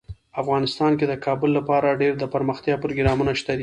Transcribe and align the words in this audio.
افغانستان 0.41 0.91
کې 0.99 1.05
د 1.07 1.13
کابل 1.25 1.49
لپاره 1.57 1.97
ډیر 2.01 2.13
دپرمختیا 2.23 2.75
پروګرامونه 2.83 3.31
شته 3.39 3.51
دي. 3.55 3.59